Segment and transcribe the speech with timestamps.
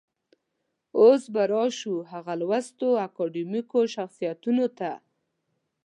[0.99, 4.91] اوس به راشو هغه لوستو اکاډمیکو شخصيتونو ته.